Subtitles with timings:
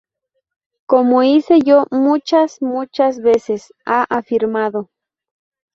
[0.87, 4.89] Como hice yo muchas, muchas veces"", ha afirmado.